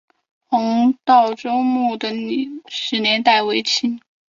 [0.47, 4.01] 黄道周墓的历史年代为清。